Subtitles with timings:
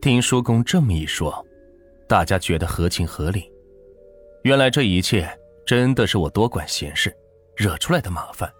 [0.00, 1.46] 听叔公这么一说，
[2.08, 3.52] 大家觉得合情合理。
[4.44, 5.28] 原来这一切
[5.66, 7.14] 真的是我多管闲事，
[7.54, 8.50] 惹出来的麻烦。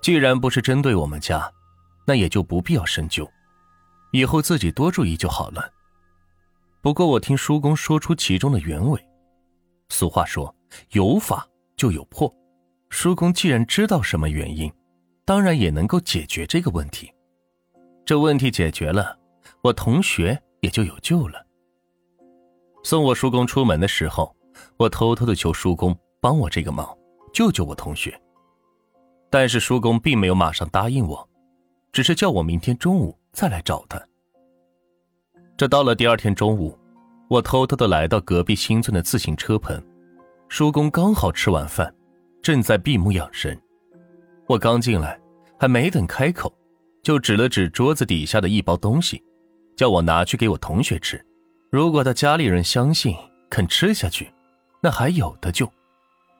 [0.00, 1.52] 既然不是针对我们家，
[2.06, 3.30] 那也就不必要深究，
[4.12, 5.70] 以后自己多注意就好了。
[6.80, 8.98] 不过我听叔公说出其中的原委，
[9.90, 10.54] 俗话说
[10.92, 11.46] 有法
[11.76, 12.34] 就有破，
[12.88, 14.72] 叔公既然知道什么原因，
[15.26, 17.12] 当然也能够解决这个问题。
[18.06, 19.16] 这问题解决了，
[19.62, 21.46] 我同学也就有救了。
[22.82, 24.34] 送我叔公出门的时候，
[24.76, 26.86] 我偷偷的求叔公帮我这个忙，
[27.32, 28.20] 救救我同学。
[29.30, 31.28] 但是叔公并没有马上答应我，
[31.92, 34.02] 只是叫我明天中午再来找他。
[35.56, 36.76] 这到了第二天中午，
[37.28, 39.80] 我偷偷的来到隔壁新村的自行车棚，
[40.48, 41.94] 叔公刚好吃完饭，
[42.42, 43.56] 正在闭目养神。
[44.48, 45.20] 我刚进来，
[45.56, 46.52] 还没等开口，
[47.00, 49.22] 就指了指桌子底下的一包东西，
[49.76, 51.24] 叫我拿去给我同学吃。
[51.70, 53.16] 如果他家里人相信
[53.48, 54.30] 肯吃下去，
[54.80, 55.66] 那还有的救；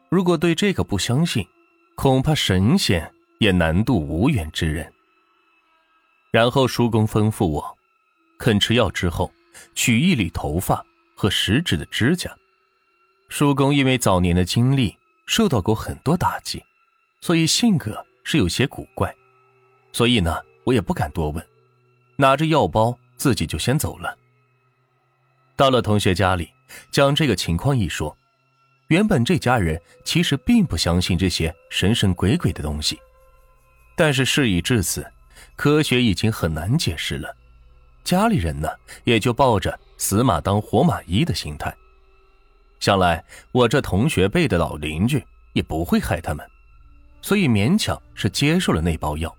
[0.09, 1.47] 如果对这个不相信，
[1.95, 4.93] 恐怕神仙也难渡无缘之人。
[6.31, 7.79] 然后叔公吩咐我。
[8.39, 9.31] 肯吃药之后，
[9.75, 10.85] 取一缕头发
[11.15, 12.35] 和食指的指甲。
[13.29, 16.61] 叔公因为早年的经历受到过很多打击，
[17.21, 19.15] 所以性格是有些古怪。
[19.93, 21.47] 所以呢，我也不敢多问，
[22.17, 24.19] 拿着药包自己就先走了。
[25.55, 26.51] 到了同学家里，
[26.91, 28.17] 将这个情况一说，
[28.89, 32.99] 原本这家人其实并不相信这些神神鬼鬼的东西，
[33.95, 35.07] 但是事已至此，
[35.55, 37.33] 科学已经很难解释了。
[38.03, 38.69] 家里人呢，
[39.05, 41.73] 也就抱着死马当活马医的心态。
[42.81, 46.45] 想来我这同学辈的老邻居也不会害他们，
[47.21, 49.33] 所以勉强是接受了那包药，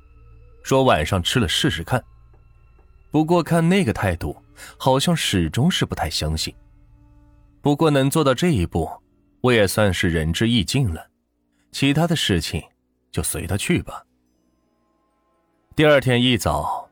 [0.64, 2.02] 说晚上吃了试试看。
[3.14, 4.36] 不过看那个态度，
[4.76, 6.52] 好像始终是不太相信。
[7.62, 8.90] 不过能做到这一步，
[9.42, 11.12] 我也算是仁至义尽了。
[11.72, 12.60] 其他的事情
[13.12, 14.04] 就随他去吧。
[15.76, 16.90] 第二天一早。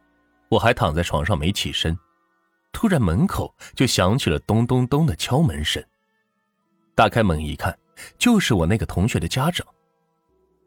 [0.47, 1.97] 我还躺在床上没起身，
[2.71, 5.83] 突然门口就响起了咚咚咚的敲门声。
[6.93, 7.75] 打开门一看，
[8.19, 9.65] 就是我那个同学的家长。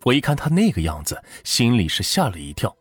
[0.03, 2.75] 我一看他那个样子，心里是吓了一跳。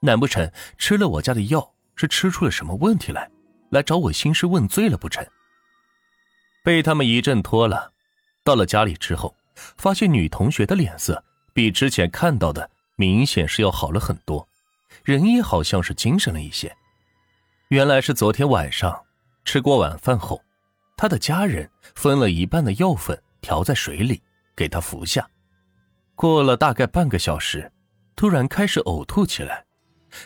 [0.00, 3.28] 难不成吃了我家的药，是吃出了什么问题来，
[3.70, 5.26] 来找我兴师问罪了不成？
[6.62, 7.92] 被他们一阵拖了，
[8.44, 9.34] 到了家里之后，
[9.76, 11.22] 发现女同学的脸色
[11.52, 14.48] 比之前看到的明显是要好了很多。
[15.02, 16.74] 人也好像是精神了一些，
[17.68, 19.04] 原来是昨天晚上
[19.44, 20.40] 吃过晚饭后，
[20.96, 24.22] 他的家人分了一半的药粉调在水里
[24.54, 25.28] 给他服下。
[26.14, 27.70] 过了大概半个小时，
[28.14, 29.64] 突然开始呕吐起来。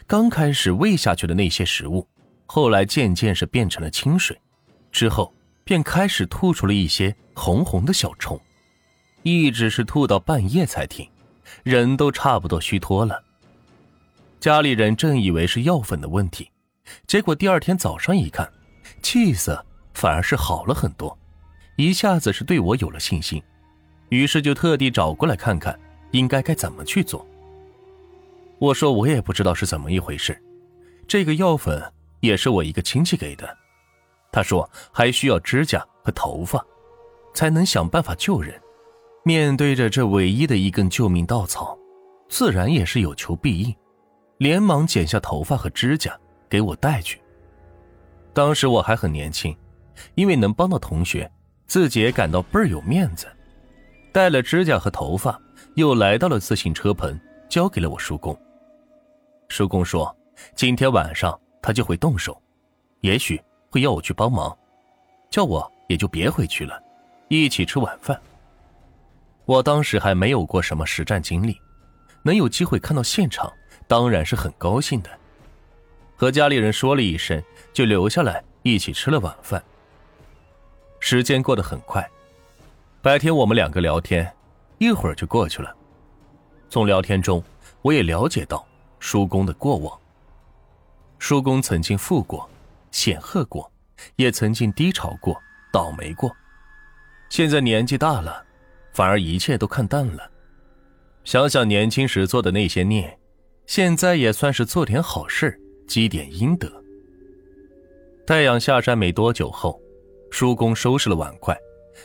[0.07, 2.07] 刚开始喂下去的那些食物，
[2.47, 4.39] 后来渐渐是变成了清水，
[4.91, 5.35] 之后
[5.65, 8.41] 便开始吐出了一些红红的小虫，
[9.23, 11.09] 一直是吐到半夜才停，
[11.63, 13.23] 人都差不多虚脱了。
[14.41, 16.51] 家里人正以为是药粉的问题，
[17.07, 18.51] 结果第二天早上一看，
[19.03, 19.65] 气色
[19.95, 21.17] 反而是好了很多，
[21.77, 23.43] 一下子是对我有了信心，
[24.09, 25.79] 于是就特地找过来看看
[26.11, 27.25] 应该该怎么去做。
[28.63, 30.41] 我说我也不知道是怎么一回事，
[31.09, 31.83] 这个药粉
[32.21, 33.59] 也是我一个亲戚给的，
[34.31, 36.65] 他说还需要指甲和头发，
[37.35, 38.55] 才能想办法救人。
[39.25, 41.77] 面对着这唯一的一根救命稻草，
[42.29, 43.75] 自然也是有求必应。
[44.39, 46.17] 连忙剪下头发和指甲
[46.49, 47.21] 给我带去。
[48.33, 49.57] 当时我还很年轻，
[50.15, 51.29] 因为能帮到同学，
[51.67, 53.27] 自己也感到倍儿有面子。
[54.13, 55.37] 带了指甲和头发，
[55.75, 57.19] 又来到了自行车棚，
[57.49, 58.39] 交给了我叔公。
[59.53, 60.17] 叔公说，
[60.55, 62.41] 今天晚上他就会动手，
[63.03, 64.57] 也许会要我去帮忙，
[65.29, 66.83] 叫我也就别回去了，
[67.29, 68.19] 一起吃晚饭。
[69.45, 71.61] 我当时还没有过什么实战经历，
[72.23, 73.53] 能有机会看到现场。
[73.87, 75.11] 当然是很高兴的，
[76.17, 77.43] 和家里人说了一声，
[77.75, 79.63] 就留下来一起吃了晚饭。
[80.99, 82.09] 时间过得很快，
[83.03, 84.33] 白天我们两个聊天，
[84.79, 85.77] 一会儿就过去了。
[86.71, 87.43] 从聊天中，
[87.83, 88.67] 我也了解到
[89.03, 89.99] 叔公的过往。
[91.19, 92.49] 叔公曾经富过，
[92.93, 93.69] 显赫过，
[94.15, 95.37] 也曾经低潮过，
[95.73, 96.31] 倒霉过。
[97.29, 98.47] 现在年纪大了，
[98.93, 100.31] 反而一切都看淡了。
[101.25, 103.19] 想想年轻时做的那些孽。
[103.67, 106.71] 现在也算是做点好事，积点阴德。
[108.25, 109.81] 太阳下山没多久后，
[110.31, 111.57] 叔公收拾了碗筷，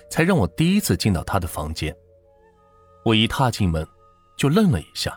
[0.09, 1.95] 才让我第一次进到他的房间。
[3.05, 3.87] 我一踏进门，
[4.35, 5.15] 就愣了一下。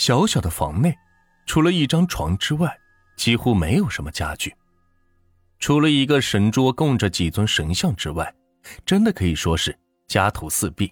[0.00, 0.96] 小小的房内，
[1.44, 2.74] 除了一张床之外，
[3.18, 4.50] 几乎没有什么家具。
[5.58, 8.34] 除了一个神桌供着几尊神像之外，
[8.86, 10.90] 真的可以说是家徒四壁。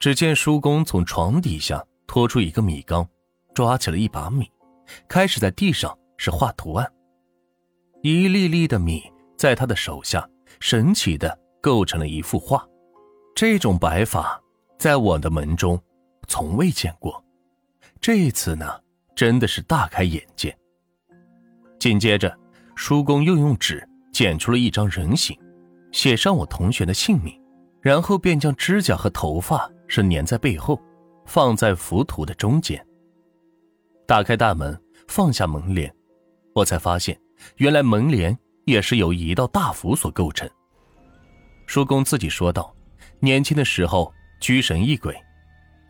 [0.00, 3.08] 只见叔公从床底下拖出一个米缸，
[3.54, 4.50] 抓起了一把米，
[5.06, 6.92] 开始在地上是画图案。
[8.02, 9.00] 一粒粒的米
[9.36, 10.28] 在他的手下
[10.58, 12.66] 神奇的构成了一幅画。
[13.32, 14.42] 这种摆法
[14.76, 15.80] 在我的门中
[16.26, 17.24] 从未见过。
[18.00, 18.80] 这一次呢，
[19.14, 20.56] 真的是大开眼界。
[21.78, 22.34] 紧接着，
[22.74, 25.38] 叔公又用纸剪出了一张人形，
[25.92, 27.38] 写上我同学的姓名，
[27.82, 29.70] 然后便将指甲和头发。
[29.92, 30.80] 是粘在背后，
[31.26, 32.80] 放在浮屠的中间。
[34.06, 35.92] 打开大门，放下门帘，
[36.54, 37.20] 我才发现，
[37.56, 40.48] 原来门帘也是由一道大符所构成。
[41.66, 42.72] 叔公自己说道
[43.18, 45.12] ：“年轻的时候居神异鬼，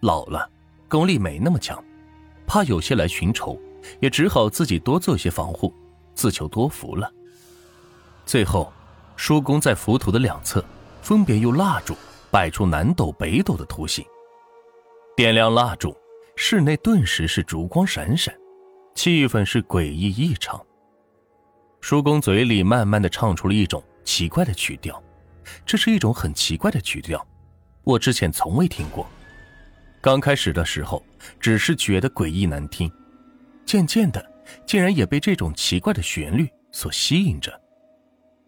[0.01, 0.51] 老了
[0.89, 1.79] 功力没那么强，
[2.51, 3.57] 怕有些来寻仇，
[4.01, 5.73] 也只好自己多做些防护，
[6.17, 7.09] 自求多福了。”
[8.27, 8.73] 最后，
[9.15, 10.65] 叔公在浮屠的两侧
[11.01, 11.95] 分别用蜡烛。
[12.33, 14.05] 摆出南斗北斗的图形，
[15.17, 15.93] 点亮蜡烛，
[16.37, 18.33] 室内顿时是烛光闪闪，
[18.95, 20.65] 气氛是诡异异常。
[21.81, 25.03] 叔公嘴里慢慢的唱出了一种奇怪的曲调，
[25.67, 27.27] 这是一种很奇怪的曲调，
[27.83, 29.05] 我之前从未听过。
[30.03, 31.05] 刚开始的时候
[31.39, 32.91] 只是觉得诡异难听，
[33.67, 34.25] 渐渐的
[34.67, 37.61] 竟然也被这种奇怪的旋律所吸引着，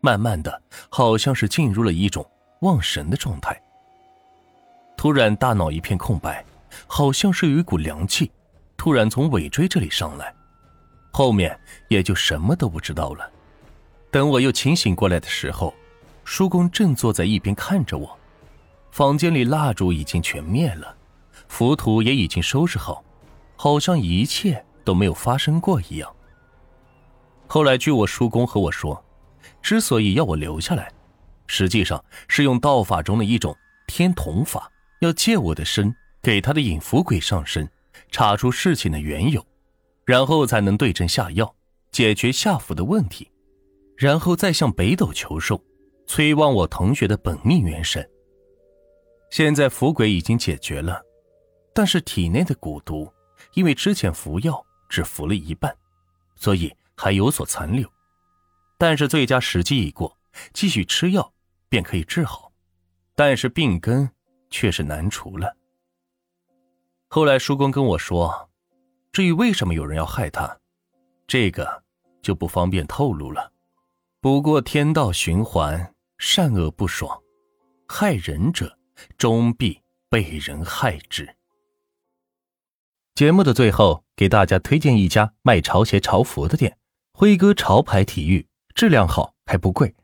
[0.01, 2.27] 慢慢的好像是进入了一种
[2.61, 3.61] 忘神的状态。
[4.97, 6.43] 突然，大脑一片空白，
[6.87, 8.31] 好像是有一股凉气，
[8.77, 10.35] 突然从尾椎这里上来，
[11.13, 11.59] 后面
[11.89, 13.31] 也就什么都不知道了。
[14.11, 15.75] 等我又清醒过来的时候，
[16.25, 18.19] 叔公正坐在一边看着我。
[18.91, 20.95] 房间里蜡烛已经全灭了，
[21.53, 23.05] 浮屠也已经收拾好，
[23.57, 26.11] 好像一切都没有发生过一样。
[27.47, 29.05] 后来，据我叔公和我说，
[29.61, 30.91] 之所以要我留下来，
[31.47, 33.55] 实际上是用道法中的一种
[33.87, 34.73] 天童法。
[35.03, 37.69] 要借我的身给他的引符鬼上身，
[38.11, 39.45] 查出事情的缘由，
[40.07, 41.55] 然后才能对症下药，
[41.91, 43.31] 解决下符的问题，
[43.99, 45.63] 然后再向北斗求寿，
[46.07, 48.09] 催旺我同学的本命元神。
[49.29, 51.03] 现在符鬼已经解决了，
[51.75, 53.13] 但是体内的蛊毒，
[53.55, 55.77] 因为之前服药只服了一半，
[56.37, 57.89] 所以还有所残留。
[58.79, 60.19] 但是最佳时机已过，
[60.53, 61.33] 继续吃药
[61.69, 62.53] 便可以治好，
[63.15, 64.11] 但是病根。
[64.55, 65.57] 却是难除了。
[67.09, 68.51] 后来叔公跟我说，
[69.11, 70.59] 至于为什么有人要害他，
[71.27, 71.83] 这个
[72.21, 73.51] 就不方便透露了。
[74.21, 77.19] 不过天道循环，善恶不爽，
[77.89, 78.79] 害人者
[79.17, 79.81] 终必
[80.11, 81.35] 被人害之。
[83.15, 86.79] 节目的最后，给大家推荐一家卖潮鞋、潮服的店——
[87.13, 89.95] 辉哥潮牌体育，质量好还不贵。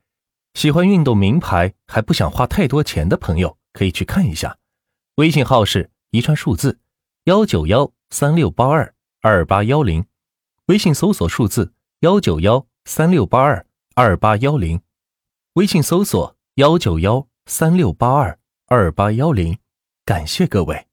[0.55, 3.58] 喜欢运动名牌还不想花太多钱的朋友。
[3.75, 4.58] 可以去看一下，
[5.16, 6.81] 微信号是一串数字
[7.25, 10.04] 幺九幺三六八二二八幺零，
[10.66, 13.64] 微信搜索数字幺九幺三六八二
[13.94, 14.81] 二八幺零，
[15.52, 19.58] 微信搜索幺九幺三六八二二八幺零，
[20.04, 20.88] 感谢各位。